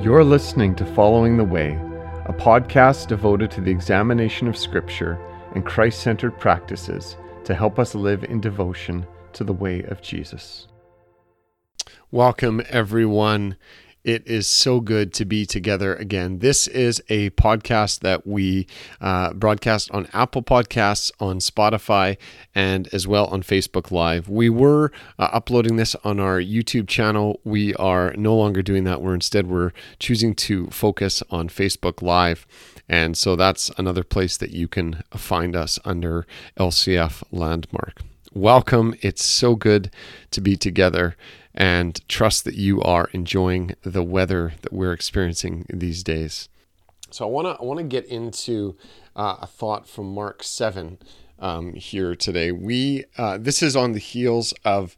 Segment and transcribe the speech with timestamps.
[0.00, 1.72] You're listening to Following the Way,
[2.26, 5.18] a podcast devoted to the examination of Scripture
[5.56, 10.68] and Christ centered practices to help us live in devotion to the way of Jesus.
[12.12, 13.56] Welcome, everyone.
[14.08, 16.38] It is so good to be together again.
[16.38, 18.66] This is a podcast that we
[19.02, 22.16] uh, broadcast on Apple Podcasts, on Spotify,
[22.54, 24.26] and as well on Facebook Live.
[24.26, 27.38] We were uh, uploading this on our YouTube channel.
[27.44, 29.02] We are no longer doing that.
[29.02, 32.46] We're instead we're choosing to focus on Facebook Live.
[32.88, 38.00] And so that's another place that you can find us under LCF Landmark.
[38.32, 38.94] Welcome.
[39.02, 39.90] It's so good
[40.30, 41.14] to be together
[41.58, 46.48] and trust that you are enjoying the weather that we're experiencing these days.
[47.10, 48.76] So I want to I want to get into
[49.16, 50.98] uh, a thought from Mark seven
[51.38, 52.52] um, here today.
[52.52, 54.96] We uh, this is on the heels of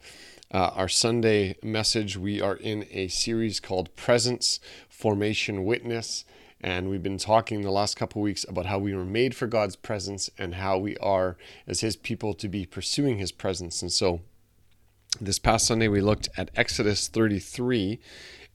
[0.53, 2.15] uh, our Sunday message.
[2.15, 6.25] We are in a series called Presence Formation Witness.
[6.63, 9.75] And we've been talking the last couple weeks about how we were made for God's
[9.75, 13.81] presence and how we are, as His people, to be pursuing His presence.
[13.81, 14.21] And so
[15.21, 17.99] this past Sunday, we looked at Exodus 33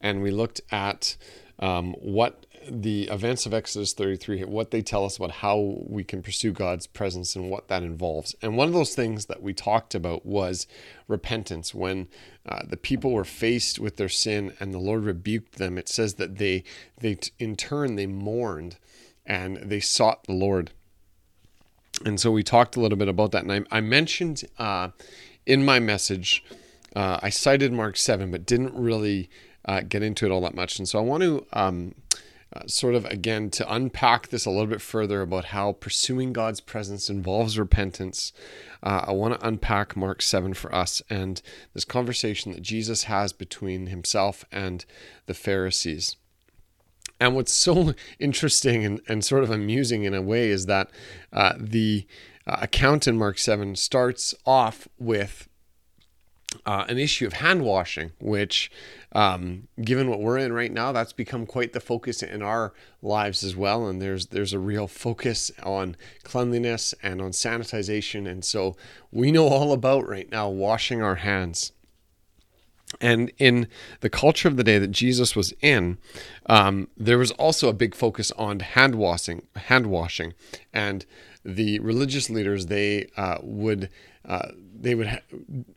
[0.00, 1.16] and we looked at
[1.60, 6.22] um, what the events of Exodus 33, what they tell us about how we can
[6.22, 8.34] pursue God's presence and what that involves.
[8.42, 10.66] And one of those things that we talked about was
[11.06, 11.72] repentance.
[11.72, 12.08] When
[12.44, 16.14] uh, the people were faced with their sin and the Lord rebuked them, it says
[16.14, 16.64] that they,
[16.98, 18.76] they in turn, they mourned
[19.24, 20.72] and they sought the Lord.
[22.04, 23.44] And so we talked a little bit about that.
[23.44, 24.88] And I, I mentioned uh,
[25.46, 26.44] in my message,
[26.94, 29.30] uh, I cited Mark 7, but didn't really
[29.64, 30.78] uh, get into it all that much.
[30.78, 31.94] And so I want to um,
[32.52, 36.60] uh, sort of, again, to unpack this a little bit further about how pursuing God's
[36.60, 38.32] presence involves repentance.
[38.82, 41.40] Uh, I want to unpack Mark 7 for us and
[41.74, 44.84] this conversation that Jesus has between himself and
[45.26, 46.16] the Pharisees.
[47.20, 50.90] And what's so interesting and, and sort of amusing in a way is that
[51.32, 52.06] uh, the
[52.46, 55.48] uh, account in Mark 7 starts off with
[56.64, 58.70] uh, an issue of hand washing, which,
[59.12, 63.42] um, given what we're in right now, that's become quite the focus in our lives
[63.42, 63.86] as well.
[63.86, 68.76] And there's there's a real focus on cleanliness and on sanitization, and so
[69.10, 71.72] we know all about right now washing our hands.
[73.00, 73.66] And in
[74.00, 75.98] the culture of the day that Jesus was in,
[76.46, 80.34] um, there was also a big focus on hand washing, hand washing,
[80.72, 81.04] and
[81.46, 83.88] the religious leaders they uh, would
[84.24, 84.48] uh,
[84.78, 85.20] they would ha-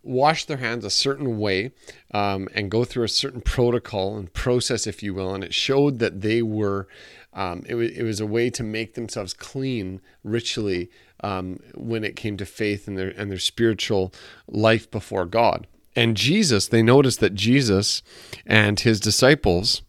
[0.01, 1.71] wash their hands a certain way
[2.13, 5.99] um, and go through a certain protocol and process, if you will, and it showed
[5.99, 6.87] that they were.
[7.31, 10.89] Um, it, was, it was a way to make themselves clean ritually
[11.23, 14.11] um, when it came to faith and their and their spiritual
[14.47, 15.67] life before God.
[15.95, 18.01] And Jesus, they noticed that Jesus
[18.47, 19.83] and his disciples,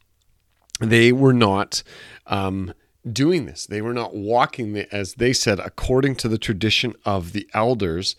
[0.81, 1.83] they were not
[2.27, 2.75] um,
[3.11, 3.67] doing this.
[3.67, 8.17] They were not walking, the, as they said, according to the tradition of the elders.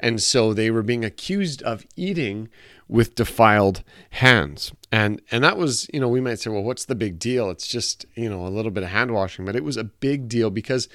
[0.00, 2.48] And so they were being accused of eating
[2.88, 4.72] with defiled hands.
[4.92, 7.50] And and that was, you know, we might say, well, what's the big deal?
[7.50, 10.28] It's just, you know, a little bit of hand washing, but it was a big
[10.28, 10.88] deal because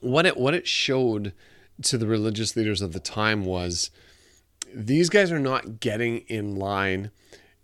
[0.00, 1.32] what it what it showed
[1.82, 3.90] to the religious leaders of the time was
[4.74, 7.10] these guys are not getting in line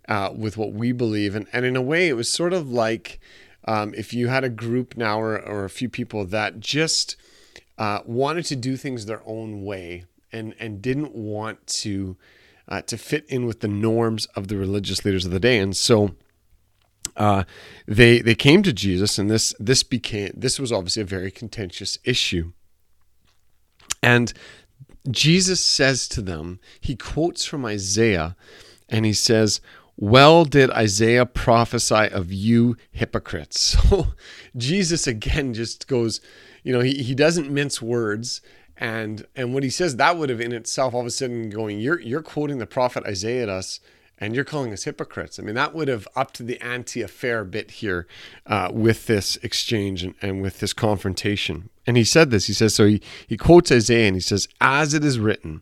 [0.07, 1.35] uh, with what we believe.
[1.35, 3.19] And, and in a way, it was sort of like
[3.67, 7.17] um, if you had a group now or, or a few people that just
[7.77, 12.17] uh, wanted to do things their own way and, and didn't want to
[12.69, 15.57] uh, to fit in with the norms of the religious leaders of the day.
[15.57, 16.15] And so
[17.15, 17.43] uh,
[17.87, 21.97] they they came to Jesus, and this this became this was obviously a very contentious
[22.03, 22.51] issue.
[24.03, 24.33] And
[25.09, 28.35] Jesus says to them, he quotes from Isaiah,
[28.89, 29.61] and he says,
[29.97, 33.75] well did Isaiah prophesy of you hypocrites.
[33.89, 34.07] So
[34.55, 36.21] Jesus again just goes,
[36.63, 38.41] you know, he, he doesn't mince words.
[38.77, 41.79] And and what he says, that would have in itself all of a sudden going,
[41.79, 43.79] you're you're quoting the prophet Isaiah at us
[44.19, 45.39] and you're calling us hypocrites.
[45.39, 48.07] I mean, that would have upped the ante a fair bit here
[48.45, 51.69] uh, with this exchange and, and with this confrontation.
[51.85, 54.93] And he said this, he says, so he, he quotes Isaiah and he says, as
[54.93, 55.61] it is written,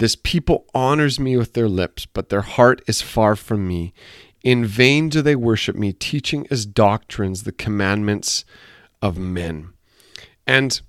[0.00, 3.92] this people honors me with their lips, but their heart is far from me.
[4.42, 8.46] In vain do they worship me, teaching as doctrines the commandments
[9.02, 9.68] of men.
[10.46, 10.80] And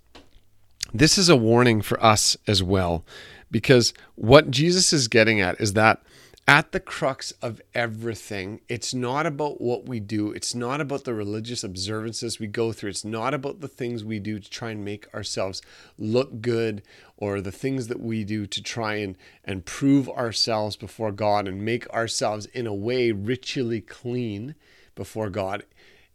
[0.94, 3.06] this is a warning for us as well,
[3.52, 6.02] because what Jesus is getting at is that
[6.48, 10.32] at the crux of everything, it's not about what we do.
[10.32, 12.90] It's not about the religious observances we go through.
[12.90, 15.62] It's not about the things we do to try and make ourselves
[15.98, 16.82] look good
[17.16, 19.16] or the things that we do to try and,
[19.46, 24.56] and prove ourselves before God and make ourselves, in a way, ritually clean
[24.96, 25.64] before God.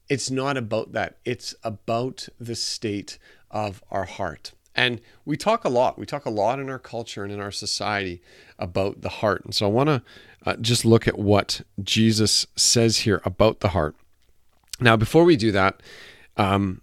[0.08, 1.18] It's not about that.
[1.24, 3.18] It's about the state
[3.50, 4.52] of our heart.
[4.76, 5.98] And we talk a lot.
[5.98, 8.22] We talk a lot in our culture and in our society
[8.58, 9.44] about the heart.
[9.44, 10.02] And so I want to
[10.44, 13.96] uh, just look at what Jesus says here about the heart.
[14.78, 15.82] Now, before we do that,
[16.36, 16.82] um,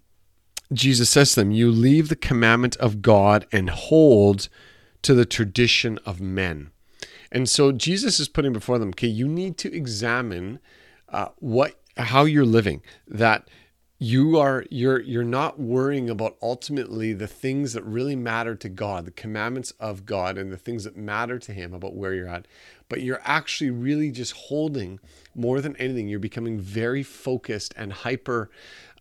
[0.73, 4.49] Jesus says to them, You leave the commandment of God and hold
[5.03, 6.71] to the tradition of men.
[7.31, 10.59] And so Jesus is putting before them, okay, you need to examine
[11.09, 12.81] uh, what how you're living.
[13.07, 13.47] That
[14.03, 19.05] you are you're you're not worrying about ultimately the things that really matter to God,
[19.05, 22.45] the commandments of God and the things that matter to him about where you're at,
[22.89, 24.99] but you're actually really just holding
[25.33, 28.51] more than anything you're becoming very focused and hyper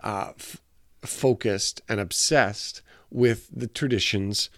[0.03, 0.61] uh, f-
[1.01, 4.51] focused and obsessed with the traditions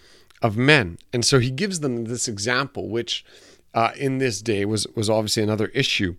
[0.43, 0.99] of men.
[1.11, 3.25] And so he gives them this example which
[3.73, 6.17] uh, in this day was was obviously another issue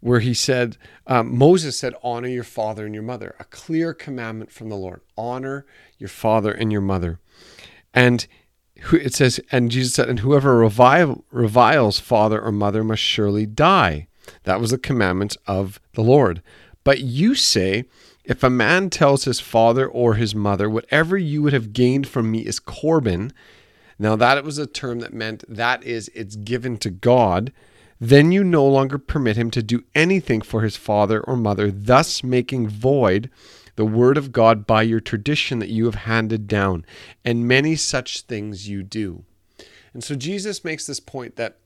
[0.00, 4.52] where he said, um, Moses said, Honor your father and your mother, a clear commandment
[4.52, 5.00] from the Lord.
[5.16, 5.66] Honor
[5.98, 7.18] your father and your mother.
[7.92, 8.26] And
[8.92, 14.06] it says, and Jesus said, And whoever revile, reviles father or mother must surely die.
[14.44, 16.42] That was the commandment of the Lord.
[16.84, 17.84] But you say,
[18.24, 22.30] if a man tells his father or his mother, whatever you would have gained from
[22.30, 23.32] me is Corban,
[23.98, 27.52] now that was a term that meant that is, it's given to God
[28.00, 32.22] then you no longer permit him to do anything for his father or mother, thus
[32.22, 33.30] making void
[33.76, 36.84] the word of God by your tradition that you have handed down.
[37.24, 39.24] And many such things you do.
[39.92, 41.58] And so Jesus makes this point that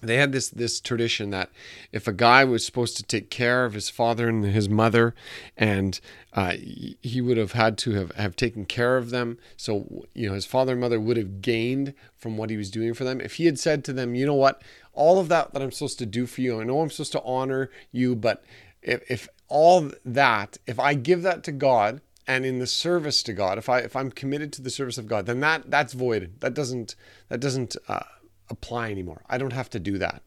[0.00, 1.50] they had this this tradition that
[1.92, 5.14] if a guy was supposed to take care of his father and his mother,
[5.56, 6.00] and
[6.32, 10.34] uh, he would have had to have, have taken care of them, so you know
[10.34, 13.20] his father and mother would have gained from what he was doing for them.
[13.20, 14.62] If he had said to them, you know what,
[14.92, 17.22] all of that that I'm supposed to do for you, I know I'm supposed to
[17.22, 18.44] honor you, but
[18.82, 23.32] if, if all that, if I give that to God and in the service to
[23.32, 26.34] God, if I if I'm committed to the service of God, then that that's void.
[26.38, 26.94] That doesn't
[27.30, 28.04] that doesn't uh,
[28.50, 29.22] apply anymore.
[29.28, 30.22] I don't have to do that.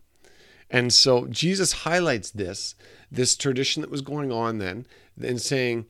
[0.69, 2.75] And so Jesus highlights this,
[3.11, 4.85] this tradition that was going on then,
[5.21, 5.85] and saying,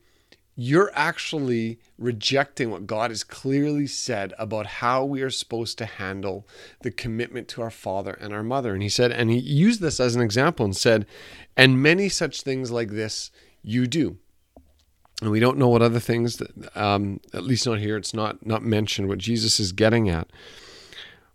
[0.54, 6.46] you're actually rejecting what God has clearly said about how we are supposed to handle
[6.82, 8.74] the commitment to our father and our mother.
[8.74, 11.06] And he said, and he used this as an example and said,
[11.56, 13.30] and many such things like this
[13.62, 14.18] you do.
[15.22, 18.44] And we don't know what other things, that, um, at least not here, it's not,
[18.44, 20.28] not mentioned what Jesus is getting at.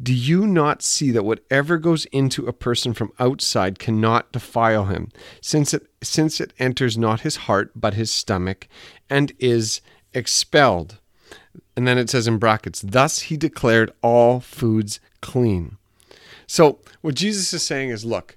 [0.00, 5.10] Do you not see that whatever goes into a person from outside cannot defile him,
[5.40, 8.68] since it since it enters not his heart but his stomach,
[9.10, 9.80] and is
[10.14, 10.98] expelled?
[11.76, 15.78] And then it says in brackets, thus he declared all foods clean.
[16.46, 18.36] So what Jesus is saying is, look,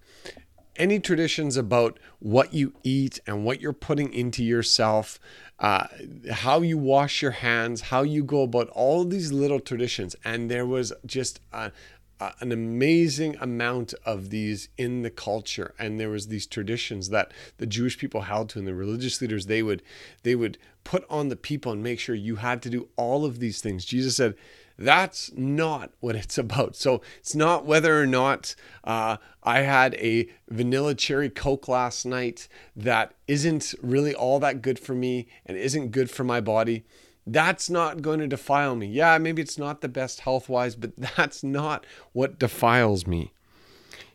[0.76, 5.20] any traditions about what you eat and what you're putting into yourself,
[5.62, 5.86] uh,
[6.32, 10.16] how you wash your hands, how you go about all these little traditions.
[10.26, 11.72] And there was just a,
[12.20, 17.32] a, an amazing amount of these in the culture, and there was these traditions that
[17.58, 19.84] the Jewish people held to, and the religious leaders they would
[20.24, 23.40] they would put on the people and make sure you had to do all of
[23.40, 23.86] these things.
[23.86, 24.34] Jesus said
[24.78, 26.76] that's not what it's about.
[26.76, 32.48] So it's not whether or not uh, I had a vanilla cherry Coke last night
[32.76, 36.84] that isn't really all that good for me and isn't good for my body.
[37.26, 38.88] That's not going to defile me.
[38.88, 43.34] Yeah, maybe it's not the best health wise, but that's not what defiles me.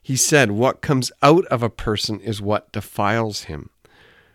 [0.02, 3.70] He said, What comes out of a person is what defiles him.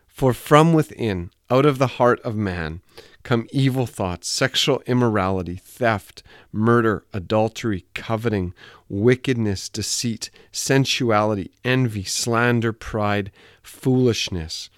[0.08, 2.82] For from within, out of the heart of man,
[3.24, 8.54] come evil thoughts, sexual immorality, theft, murder, adultery, coveting,
[8.90, 14.70] wickedness, deceit, sensuality, envy, slander, pride, foolishness.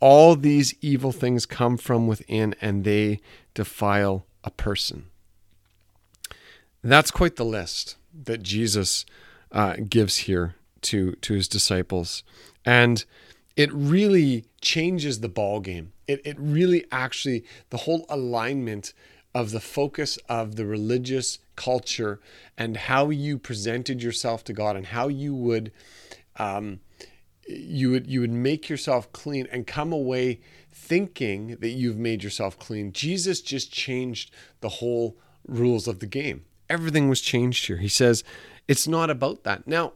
[0.00, 3.20] All these evil things come from within and they
[3.54, 5.06] defile a person.
[6.82, 9.06] That's quite the list that Jesus
[9.50, 12.22] uh, gives here to, to his disciples.
[12.64, 13.04] And
[13.56, 15.92] it really changes the ball game.
[16.06, 18.92] It, it really actually, the whole alignment
[19.34, 22.20] of the focus of the religious culture
[22.56, 25.72] and how you presented yourself to God and how you would,
[26.36, 26.80] um,
[27.46, 30.40] you would, you would make yourself clean and come away
[30.72, 32.92] thinking that you've made yourself clean.
[32.92, 36.44] Jesus just changed the whole rules of the game.
[36.68, 37.78] Everything was changed here.
[37.78, 38.24] He says
[38.68, 39.66] it's not about that.
[39.66, 39.92] Now,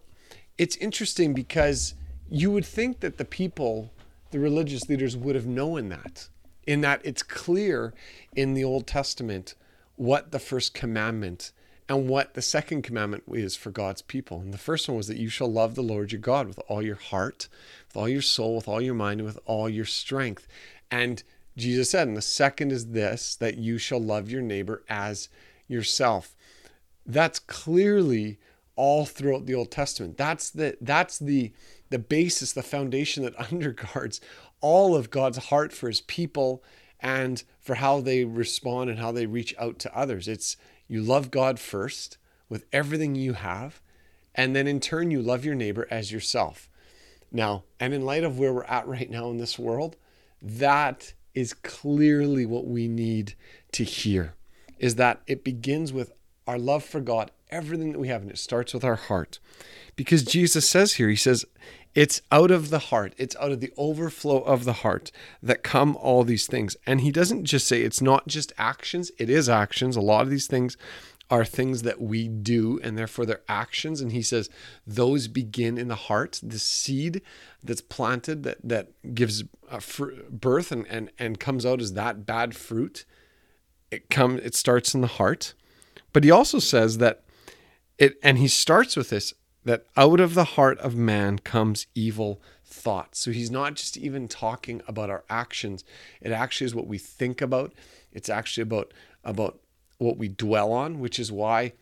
[0.58, 1.94] it's interesting because
[2.28, 3.92] you would think that the people,
[4.30, 6.28] the religious leaders, would have known that,
[6.66, 7.92] in that it's clear
[8.34, 9.54] in the Old Testament
[9.96, 11.52] what the first commandment
[11.88, 14.40] and what the second commandment is for God's people.
[14.40, 16.82] And the first one was that you shall love the Lord your God with all
[16.82, 17.48] your heart,
[17.88, 20.46] with all your soul, with all your mind, and with all your strength.
[20.90, 21.22] And
[21.56, 25.28] Jesus said, and the second is this, that you shall love your neighbor as
[25.66, 26.36] yourself.
[27.04, 28.38] That's clearly
[28.80, 30.16] all throughout the Old Testament.
[30.16, 31.52] That's the that's the
[31.90, 34.20] the basis, the foundation that undergirds
[34.62, 36.64] all of God's heart for his people
[36.98, 40.26] and for how they respond and how they reach out to others.
[40.26, 40.56] It's
[40.88, 42.16] you love God first
[42.48, 43.82] with everything you have,
[44.34, 46.70] and then in turn you love your neighbor as yourself.
[47.30, 49.96] Now, and in light of where we're at right now in this world,
[50.40, 53.34] that is clearly what we need
[53.72, 54.32] to hear
[54.78, 56.12] is that it begins with
[56.46, 59.38] our love for God, everything that we have, and it starts with our heart.
[59.96, 61.44] Because Jesus says here, He says,
[61.94, 65.10] it's out of the heart, it's out of the overflow of the heart
[65.42, 66.76] that come all these things.
[66.86, 69.96] And He doesn't just say it's not just actions, it is actions.
[69.96, 70.76] A lot of these things
[71.30, 74.50] are things that we do and therefore they're actions and he says
[74.84, 77.22] those begin in the heart the seed
[77.62, 82.26] that's planted that that gives uh, fr- birth and, and and comes out as that
[82.26, 83.04] bad fruit
[83.90, 85.54] it come it starts in the heart
[86.12, 87.22] but he also says that
[88.00, 92.40] it, and he starts with this that out of the heart of man comes evil
[92.64, 93.20] thoughts.
[93.20, 95.84] So he's not just even talking about our actions.
[96.22, 97.74] It actually is what we think about.
[98.10, 98.92] It's actually about
[99.22, 99.60] about
[99.98, 101.74] what we dwell on, which is why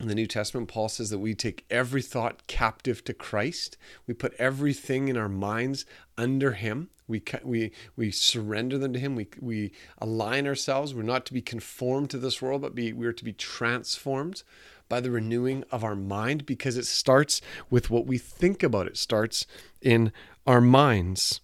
[0.00, 3.78] in the New Testament, Paul says that we take every thought captive to Christ.
[4.06, 5.86] We put everything in our minds
[6.18, 6.90] under Him.
[7.08, 9.14] We, we, we surrender them to Him.
[9.14, 10.92] We, we align ourselves.
[10.92, 14.42] We're not to be conformed to this world, but be, we're to be transformed
[14.88, 17.40] by the renewing of our mind because it starts
[17.70, 18.86] with what we think about.
[18.86, 19.46] It starts
[19.80, 20.12] in
[20.46, 21.40] our minds.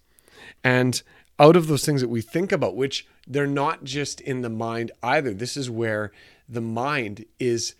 [0.63, 1.01] And
[1.39, 4.91] out of those things that we think about, which they're not just in the mind
[5.01, 6.11] either, this is where
[6.47, 7.75] the mind is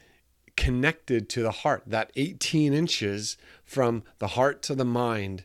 [0.55, 1.83] connected to the heart.
[1.85, 5.43] That 18 inches from the heart to the mind,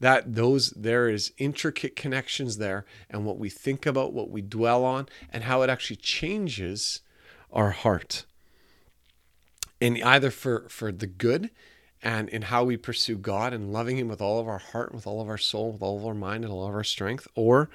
[0.00, 4.84] that those there is intricate connections there and what we think about, what we dwell
[4.84, 7.02] on, and how it actually changes
[7.52, 8.24] our heart.
[9.80, 11.50] In either for for the good
[12.02, 15.06] and in how we pursue God and loving Him with all of our heart, with
[15.06, 17.68] all of our soul, with all of our mind, and all of our strength, or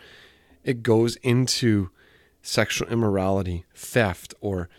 [0.63, 1.89] it goes into
[2.41, 4.69] sexual immorality, theft, or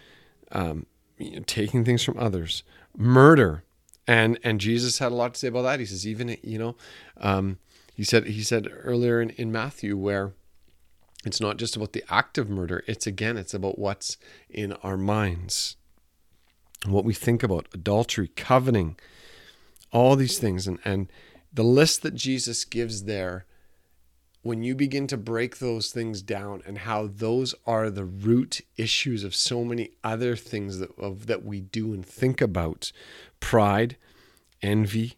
[0.53, 0.87] um,
[1.19, 2.63] you know, taking things from others,
[2.97, 3.65] murder,
[4.07, 5.81] and and Jesus had a lot to say about that.
[5.81, 6.77] He says even you know,
[7.19, 7.59] um,
[7.95, 10.33] he said he said earlier in, in Matthew where
[11.25, 12.85] it's not just about the act of murder.
[12.87, 14.17] It's again it's about what's
[14.49, 15.77] in our minds,
[16.85, 18.97] what we think about adultery, coveting,
[19.93, 21.11] all these things, and and
[21.53, 23.47] the list that Jesus gives there
[24.47, 29.25] when you begin to break those things down and how those are the root issues
[29.25, 32.93] of so many other things that of, that we do and think about
[33.41, 33.97] pride
[34.63, 35.15] envy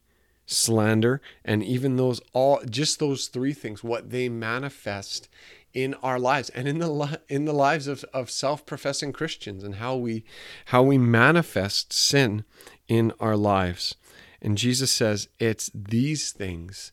[0.46, 5.28] slander and even those all just those three things what they manifest
[5.74, 9.96] in our lives and in the in the lives of, of self-professing Christians and how
[9.96, 10.24] we
[10.66, 12.44] how we manifest sin
[12.88, 13.94] in our lives
[14.40, 16.92] and Jesus says it's these things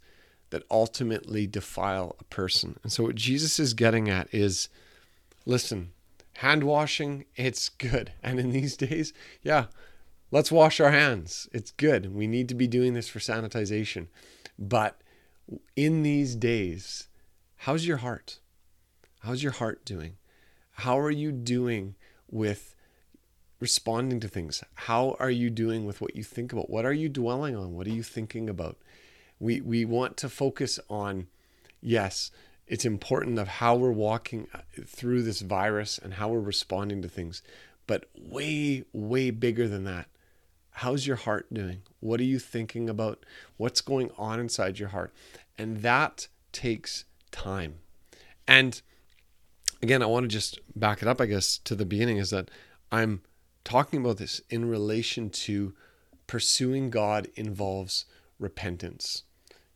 [0.50, 2.79] that ultimately defile a person.
[2.84, 4.70] And so, what Jesus is getting at is
[5.46, 5.91] listen,
[6.38, 8.13] hand washing, it's good.
[8.24, 9.65] And in these days, yeah,
[10.32, 11.48] let's wash our hands.
[11.51, 12.13] It's good.
[12.13, 14.08] We need to be doing this for sanitization.
[14.58, 15.01] But
[15.75, 17.08] in these days,
[17.58, 18.39] how's your heart?
[19.25, 20.17] How's your heart doing?
[20.72, 21.96] How are you doing
[22.29, 22.75] with
[23.60, 24.63] responding to things?
[24.75, 26.70] How are you doing with what you think about?
[26.70, 27.74] What are you dwelling on?
[27.74, 28.77] What are you thinking about?
[29.39, 31.27] we we want to focus on
[31.82, 32.32] yes
[32.67, 37.08] it's important of how we're walking uh, through this virus and how we're responding to
[37.08, 37.41] things
[37.88, 40.08] but way way bigger than that
[40.72, 43.25] how's your heart doing what are you thinking about
[43.58, 45.13] what's going on inside your heart
[45.58, 47.75] and that takes time
[48.48, 48.82] and
[49.86, 52.50] again i want to just back it up i guess to the beginning is that
[52.92, 53.22] i'm
[53.63, 55.74] talking about this in relation to
[56.27, 58.06] pursuing god involves
[58.39, 59.24] repentance.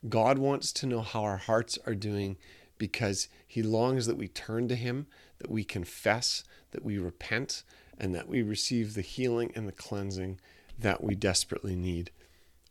[0.08, 2.38] God wants to know how our hearts are doing
[2.78, 5.08] because He longs that we turn to Him,
[5.40, 7.64] that we confess, that we repent,
[7.98, 10.40] and that we receive the healing and the cleansing
[10.78, 12.12] that we desperately need.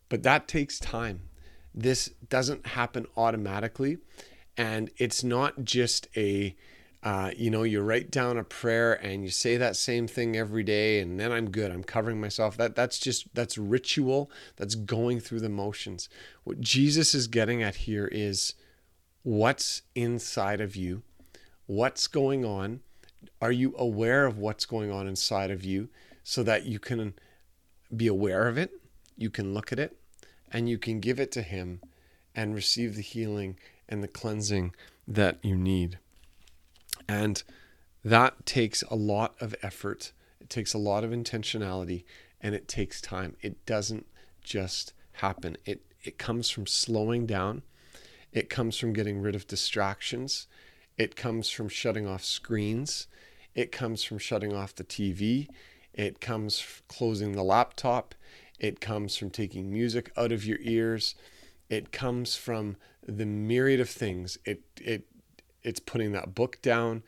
[0.08, 1.28] But that takes time.
[1.74, 3.98] This doesn't happen automatically.
[4.56, 6.56] And it's not just a,
[7.08, 10.62] uh, you know, you write down a prayer and you say that same thing every
[10.62, 11.70] day, and then I'm good.
[11.70, 12.58] I'm covering myself.
[12.58, 14.30] That that's just that's ritual.
[14.56, 16.10] That's going through the motions.
[16.44, 18.52] What Jesus is getting at here is
[19.22, 21.00] what's inside of you,
[21.64, 22.80] what's going on.
[23.40, 25.88] Are you aware of what's going on inside of you,
[26.22, 27.14] so that you can
[27.96, 28.70] be aware of it,
[29.16, 29.96] you can look at it,
[30.52, 31.80] and you can give it to Him,
[32.34, 33.56] and receive the healing
[33.88, 34.74] and the cleansing
[35.06, 35.98] that you need.
[37.08, 37.42] And
[38.04, 42.04] that takes a lot of effort, it takes a lot of intentionality,
[42.40, 43.36] and it takes time.
[43.40, 44.06] It doesn't
[44.42, 45.56] just happen.
[45.64, 47.62] It it comes from slowing down.
[48.32, 50.46] It comes from getting rid of distractions.
[50.96, 53.08] It comes from shutting off screens.
[53.54, 55.48] It comes from shutting off the TV.
[55.92, 58.14] It comes closing the laptop.
[58.58, 61.14] It comes from taking music out of your ears.
[61.68, 64.38] It comes from the myriad of things.
[64.44, 65.04] It it
[65.62, 67.02] it's putting that book down.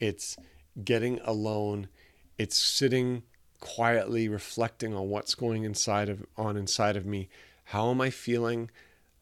[0.00, 0.36] It's
[0.84, 1.88] getting alone.
[2.38, 3.22] It's sitting
[3.60, 7.28] quietly reflecting on what's going inside of on inside of me.
[7.64, 8.70] How am I feeling?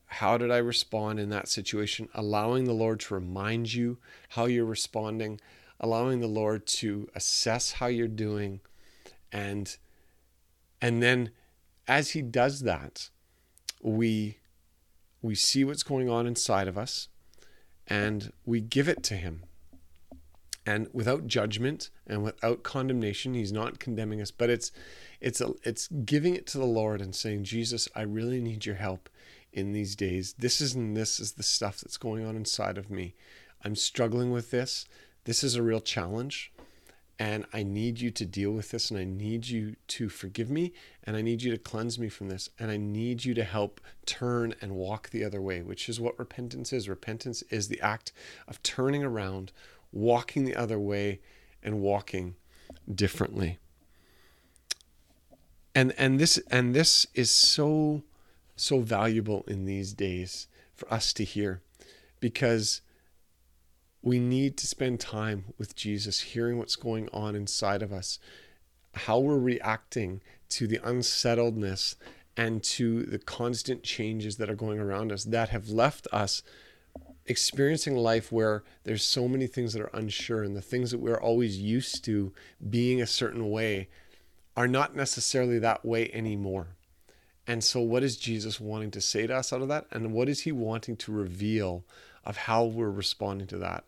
[0.07, 2.09] How did I respond in that situation?
[2.15, 3.99] Allowing the Lord to remind you
[4.31, 5.41] how you're responding,
[5.81, 8.61] allowing the Lord to assess how you're doing
[9.33, 9.77] and
[10.81, 11.31] and then
[11.89, 13.11] as he does that,
[13.83, 14.39] we
[15.23, 17.09] we see what's going on inside of us
[17.87, 19.45] and we give it to him.
[20.67, 24.73] And without judgment and without condemnation he's not condemning us but it's
[25.21, 28.77] it's a, it's giving it to the lord and saying jesus i really need your
[28.77, 29.11] help
[29.55, 30.35] in these days.
[30.39, 33.15] This is and this is the stuff that's going on inside of me.
[33.65, 34.85] I'm struggling with this.
[35.25, 36.53] This is a real challenge
[37.19, 40.73] and I need you to deal with this and I need you to forgive me
[41.05, 43.81] and I need you to cleanse me from this and I need you to help
[44.05, 46.89] turn and walk the other way, which is what repentance is.
[46.89, 48.13] Repentance is the act
[48.49, 49.53] of turning around,
[49.93, 51.21] walking the other way
[51.63, 52.35] and walking
[52.93, 53.59] differently.
[55.75, 58.03] And and this and this is so
[58.57, 61.63] so valuable in these days for us to hear
[62.21, 62.81] because
[64.05, 68.19] we need to spend time with Jesus, hearing what's going on inside of us,
[68.93, 71.97] how we're reacting to the unsettledness
[72.37, 76.43] and to the constant changes that are going around us that have left us
[77.25, 81.21] experiencing life where there's so many things that are unsure and the things that we're
[81.21, 82.31] always used to
[82.69, 83.89] being a certain way
[84.55, 86.69] are not necessarily that way anymore.
[87.47, 89.87] And so, what is Jesus wanting to say to us out of that?
[89.91, 91.85] And what is he wanting to reveal
[92.23, 93.85] of how we're responding to that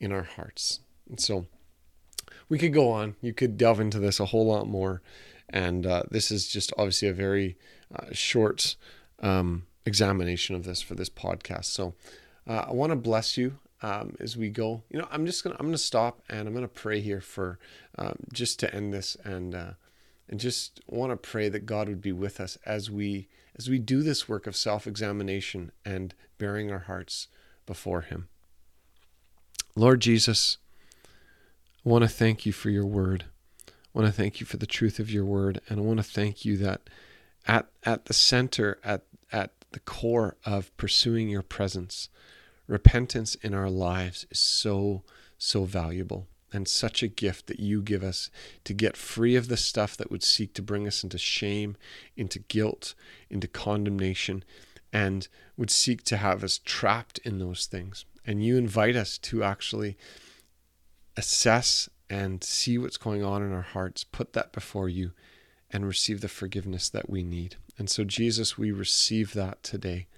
[0.00, 0.80] in our hearts.
[1.08, 1.46] And so
[2.48, 3.16] we could go on.
[3.20, 5.02] You could delve into this a whole lot more.
[5.48, 7.56] And uh, this is just obviously a very
[7.94, 8.76] uh, short
[9.20, 11.66] um, examination of this for this podcast.
[11.66, 11.94] So
[12.46, 14.82] uh, I want to bless you um, as we go.
[14.90, 17.58] You know, I'm just gonna I'm gonna stop and I'm gonna pray here for
[17.96, 19.70] um, just to end this and uh,
[20.28, 23.78] and just want to pray that God would be with us as we as we
[23.78, 27.28] do this work of self-examination and baring our hearts
[27.66, 28.28] before Him.
[29.74, 30.58] Lord Jesus,
[31.84, 33.26] I want to thank you for your word.
[33.68, 35.60] I want to thank you for the truth of your word.
[35.68, 36.82] And I want to thank you that
[37.46, 39.02] at, at the center, at,
[39.32, 42.08] at the core of pursuing your presence,
[42.66, 45.02] repentance in our lives is so,
[45.38, 48.30] so valuable and such a gift that you give us
[48.64, 51.76] to get free of the stuff that would seek to bring us into shame,
[52.16, 52.94] into guilt,
[53.28, 54.42] into condemnation,
[54.92, 58.06] and would seek to have us trapped in those things.
[58.28, 59.96] And you invite us to actually
[61.16, 65.12] assess and see what's going on in our hearts, put that before you,
[65.70, 67.56] and receive the forgiveness that we need.
[67.78, 70.08] And so, Jesus, we receive that today.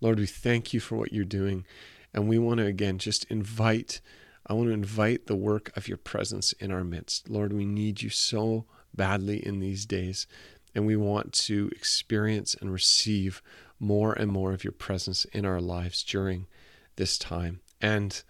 [0.00, 1.66] Lord, we thank you for what you're doing.
[2.14, 4.00] And we want to, again, just invite,
[4.46, 7.28] I want to invite the work of your presence in our midst.
[7.28, 10.26] Lord, we need you so badly in these days.
[10.74, 13.42] And we want to experience and receive
[13.78, 16.46] more and more of your presence in our lives during
[16.96, 18.22] this time and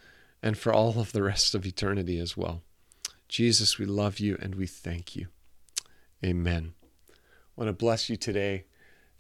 [0.43, 2.63] and for all of the rest of eternity as well.
[3.29, 5.29] Jesus, we love you and we thank you.
[6.25, 6.75] Amen.
[7.09, 7.15] I
[7.57, 8.65] want to bless you today.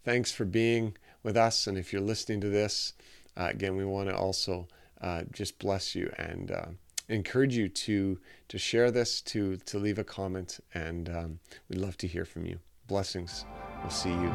[0.04, 1.66] Thanks for being with us.
[1.66, 2.94] And if you're listening to this,
[3.36, 4.66] uh, again, we want to also
[5.00, 6.66] uh, just bless you and uh,
[7.08, 11.96] encourage you to to share this, to to leave a comment, and um, we'd love
[11.98, 12.58] to hear from you.
[12.86, 13.44] Blessings.
[13.80, 14.32] We'll see you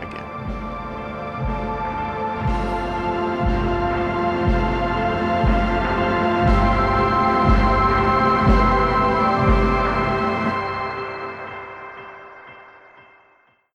[0.00, 1.77] again.